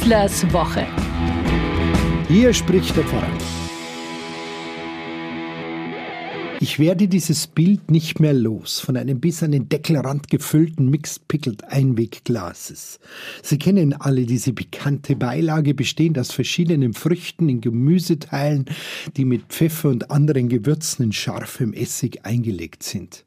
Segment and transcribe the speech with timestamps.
[0.00, 0.86] Wieslers Woche.
[2.28, 3.26] Hier spricht der Pfarrer.
[6.60, 11.26] Ich werde dieses Bild nicht mehr los von einem bis an den Deckelrand gefüllten Mixed
[11.26, 13.00] Pickled Einwegglases.
[13.42, 18.66] Sie kennen alle diese pikante Beilage, bestehend aus verschiedenen Früchten in Gemüseteilen,
[19.16, 23.24] die mit Pfeffer und anderen Gewürzen in scharfem Essig eingelegt sind.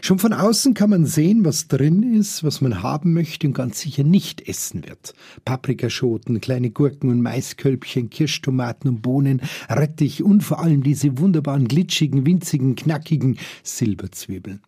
[0.00, 3.80] Schon von außen kann man sehen, was drin ist, was man haben möchte und ganz
[3.80, 5.14] sicher nicht essen wird.
[5.44, 12.26] Paprikaschoten, kleine Gurken und Maiskölbchen, Kirschtomaten und Bohnen, Rettich und vor allem diese wunderbaren glitschigen,
[12.26, 14.60] winzigen, knackigen Silberzwiebeln.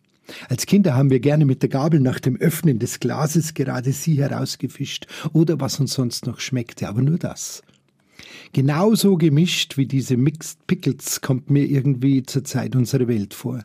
[0.47, 4.19] Als Kinder haben wir gerne mit der Gabel nach dem Öffnen des Glases gerade sie
[4.19, 7.63] herausgefischt oder was uns sonst noch schmeckte, aber nur das.
[8.53, 13.63] Genauso gemischt wie diese Mixed Pickles kommt mir irgendwie zur Zeit unsere Welt vor.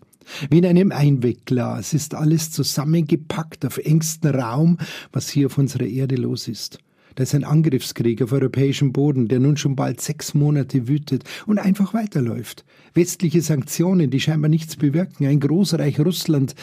[0.50, 4.78] Wie in einem Einwegglas ist alles zusammengepackt auf engstem Raum,
[5.12, 6.78] was hier auf unserer Erde los ist.
[7.14, 11.58] Da ist ein Angriffskrieg auf europäischem Boden, der nun schon bald sechs Monate wütet und
[11.58, 12.64] einfach weiterläuft.
[12.92, 15.26] Westliche Sanktionen, die scheinbar nichts bewirken.
[15.26, 16.54] Ein Großreich Russland,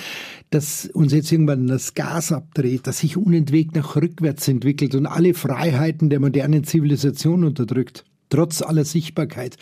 [0.49, 5.33] das uns jetzt irgendwann das Gas abdreht, das sich unentwegt nach rückwärts entwickelt und alle
[5.33, 8.03] Freiheiten der modernen Zivilisation unterdrückt.
[8.31, 9.57] Trotz aller Sichtbarkeit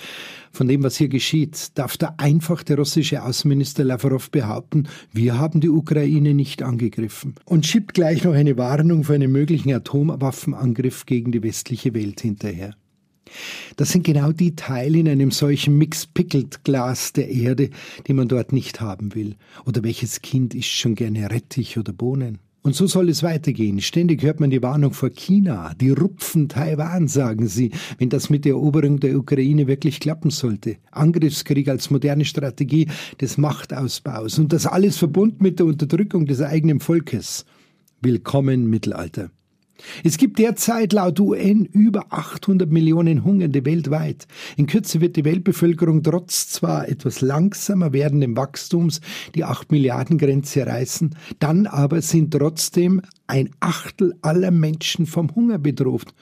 [0.52, 5.60] von dem, was hier geschieht, darf da einfach der russische Außenminister Lavrov behaupten, wir haben
[5.60, 11.32] die Ukraine nicht angegriffen und schiebt gleich noch eine Warnung für einen möglichen Atomwaffenangriff gegen
[11.32, 12.76] die westliche Welt hinterher.
[13.76, 17.72] Das sind genau die Teile in einem solchen Mixed-Pickled Glas der Erde,
[18.06, 19.36] die man dort nicht haben will.
[19.66, 22.38] Oder welches Kind isst schon gerne Rettich oder Bohnen?
[22.70, 23.82] Und so soll es weitergehen.
[23.82, 25.74] Ständig hört man die Warnung vor China.
[25.82, 30.78] Die rupfen Taiwan, sagen sie, wenn das mit der Eroberung der Ukraine wirklich klappen sollte.
[30.92, 32.88] Angriffskrieg als moderne Strategie
[33.20, 34.38] des Machtausbaus.
[34.38, 37.44] Und das alles verbunden mit der Unterdrückung des eigenen Volkes.
[38.02, 39.32] Willkommen Mittelalter.
[40.04, 44.28] Es gibt derzeit laut UN über 800 Millionen Hungernde weltweit.
[44.58, 49.02] In Kürze wird die Weltbevölkerung trotz zwar etwas langsamer werdenden Wachstums
[49.36, 55.60] die 8 Milliarden Grenze reißen, dann aber sind trotzdem ein Achtel aller Menschen vom Hunger
[55.60, 56.14] bedroht,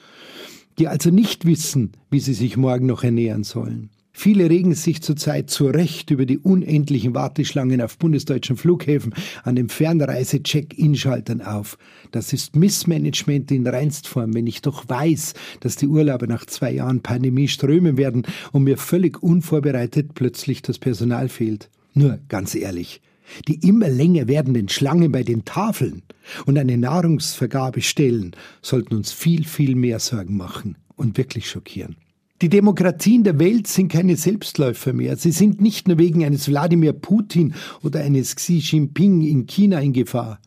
[0.78, 3.90] die also nicht wissen, wie sie sich morgen noch ernähren sollen.
[4.20, 9.14] Viele regen sich zurzeit zu Recht über die unendlichen Warteschlangen auf bundesdeutschen Flughäfen
[9.44, 11.78] an den Fernreise-Check-In-Schaltern auf.
[12.10, 17.00] Das ist Missmanagement in Reinstform, wenn ich doch weiß, dass die Urlauber nach zwei Jahren
[17.00, 21.70] Pandemie strömen werden und mir völlig unvorbereitet plötzlich das Personal fehlt.
[21.94, 23.00] Nur ganz ehrlich,
[23.46, 26.02] die immer länger werdenden Schlangen bei den Tafeln
[26.44, 31.94] und eine Nahrungsvergabestellen sollten uns viel, viel mehr Sorgen machen und wirklich schockieren.
[32.40, 35.16] Die Demokratien der Welt sind keine Selbstläufer mehr.
[35.16, 39.92] Sie sind nicht nur wegen eines Wladimir Putin oder eines Xi Jinping in China in
[39.92, 40.38] Gefahr.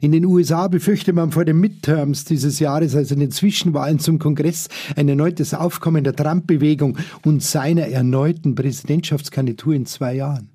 [0.00, 4.68] In den USA befürchtet man vor den Midterms dieses Jahres, also den Zwischenwahlen zum Kongress,
[4.94, 10.50] ein erneutes Aufkommen der Trump-Bewegung und seiner erneuten Präsidentschaftskandidatur in zwei Jahren.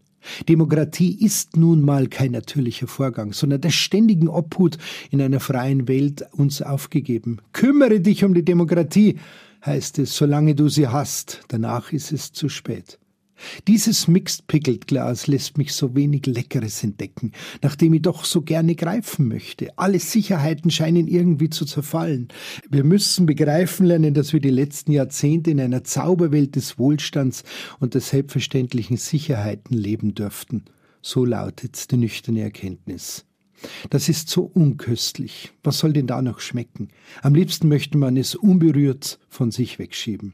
[0.47, 4.77] Demokratie ist nun mal kein natürlicher Vorgang, sondern der ständigen Obhut
[5.11, 7.39] in einer freien Welt uns aufgegeben.
[7.51, 9.17] Kümmere dich um die Demokratie,
[9.65, 12.99] heißt es, solange du sie hast, danach ist es zu spät.
[13.67, 18.75] Dieses Mixed Pickled Glas lässt mich so wenig Leckeres entdecken, nachdem ich doch so gerne
[18.75, 19.77] greifen möchte.
[19.77, 22.29] Alle Sicherheiten scheinen irgendwie zu zerfallen.
[22.69, 27.43] Wir müssen begreifen lernen, dass wir die letzten Jahrzehnte in einer Zauberwelt des Wohlstands
[27.79, 30.65] und der selbstverständlichen Sicherheiten leben dürften.
[31.01, 33.25] So lautet die nüchterne Erkenntnis.
[33.89, 35.53] Das ist so unköstlich.
[35.63, 36.89] Was soll denn da noch schmecken?
[37.21, 40.33] Am liebsten möchte man es unberührt von sich wegschieben.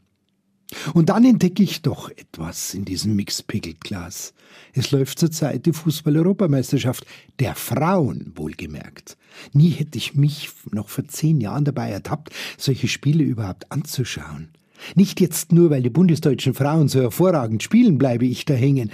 [0.93, 4.33] Und dann entdecke ich doch etwas in diesem Mixpickelglas.
[4.73, 7.05] Es läuft zurzeit die Fußball-Europameisterschaft
[7.39, 9.17] der Frauen, wohlgemerkt.
[9.53, 14.49] Nie hätte ich mich noch vor zehn Jahren dabei ertappt, solche Spiele überhaupt anzuschauen.
[14.95, 18.91] Nicht jetzt nur, weil die bundesdeutschen Frauen so hervorragend spielen, bleibe ich da hängen.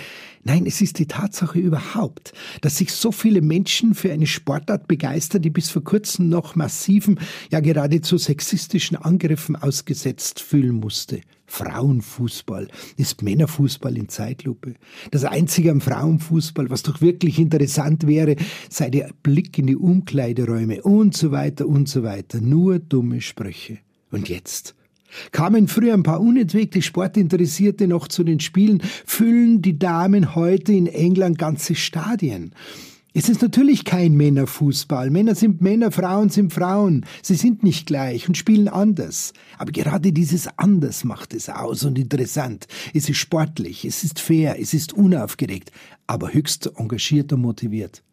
[0.48, 2.32] Nein, es ist die Tatsache überhaupt,
[2.62, 7.20] dass sich so viele Menschen für eine Sportart begeistern, die bis vor kurzem noch massiven,
[7.52, 11.20] ja geradezu sexistischen Angriffen ausgesetzt fühlen musste.
[11.48, 14.76] Frauenfußball ist Männerfußball in Zeitlupe.
[15.12, 18.38] Das Einzige am Frauenfußball, was doch wirklich interessant wäre,
[18.70, 22.40] sei der Blick in die Umkleideräume und so weiter und so weiter.
[22.40, 23.80] Nur dumme Sprüche.
[24.12, 24.77] Und jetzt?
[25.32, 30.88] Kamen früher ein paar unentwegte Sportinteressierte noch zu den Spielen, füllen die Damen heute in
[30.88, 32.54] England ganze Stadien.
[33.14, 35.10] Es ist natürlich kein Männerfußball.
[35.10, 37.04] Männer sind Männer, Frauen sind Frauen.
[37.24, 39.34] Sie sind nicht gleich und spielen anders.
[39.58, 42.68] Aber gerade dieses Anders macht es aus und interessant.
[42.94, 45.72] Es ist sportlich, es ist fair, es ist unaufgeregt,
[46.06, 48.04] aber höchst engagiert und motiviert.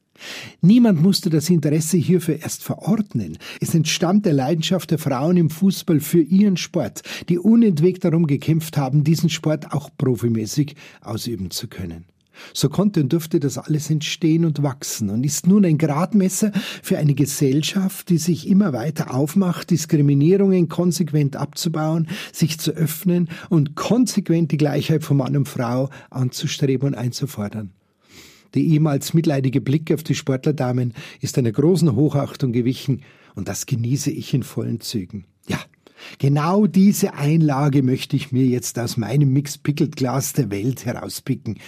[0.61, 3.39] Niemand musste das Interesse hierfür erst verordnen.
[3.61, 8.77] Es entstammt der Leidenschaft der Frauen im Fußball für ihren Sport, die unentwegt darum gekämpft
[8.77, 12.07] haben, diesen Sport auch profimäßig ausüben zu können.
[12.53, 16.53] So konnte und durfte das alles entstehen und wachsen und ist nun ein Gradmesser
[16.83, 23.77] für eine Gesellschaft, die sich immer weiter aufmacht, Diskriminierungen konsequent abzubauen, sich zu öffnen und
[23.77, 27.71] konsequent die Gleichheit von Mann und Frau anzustreben und einzufordern.
[28.55, 33.03] Der ehemals mitleidige Blick auf die Sportlerdamen ist einer großen Hochachtung gewichen,
[33.35, 35.25] und das genieße ich in vollen Zügen.
[35.49, 35.59] Ja,
[36.19, 41.59] genau diese Einlage möchte ich mir jetzt aus meinem Mixed Pickled Glas der Welt herauspicken.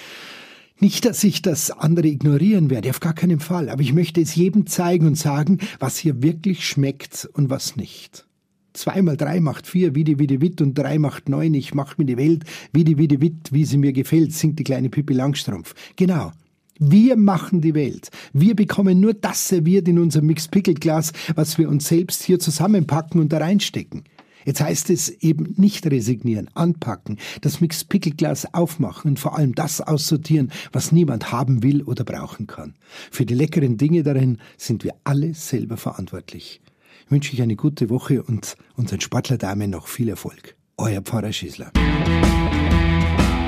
[0.79, 4.35] Nicht, dass ich das andere ignorieren werde, auf gar keinen Fall, aber ich möchte es
[4.35, 8.27] jedem zeigen und sagen, was hier wirklich schmeckt und was nicht.
[8.75, 11.75] Zwei mal drei macht vier, wie die wie die Witt, und drei macht neun, ich
[11.75, 12.44] mach mir die Welt,
[12.75, 15.75] wie die wie die Witt, wie sie mir gefällt, singt die kleine Pippi Langstrumpf.
[15.97, 16.33] Genau,
[16.78, 18.11] wir machen die Welt.
[18.32, 22.38] Wir bekommen nur das serviert in unser Mixed Pickle Glas, was wir uns selbst hier
[22.38, 24.05] zusammenpacken und da reinstecken.
[24.44, 29.55] Jetzt heißt es eben nicht resignieren, anpacken, das Mixed Pickle Glas aufmachen und vor allem
[29.56, 32.75] das aussortieren, was niemand haben will oder brauchen kann.
[33.11, 36.61] Für die leckeren Dinge darin sind wir alle selber verantwortlich.
[37.05, 40.55] Ich wünsche euch eine gute Woche und unseren Sportlerdamen noch viel Erfolg.
[40.76, 41.73] Euer Pfarrer Schießler.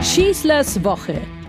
[0.02, 1.20] Schießlers Woche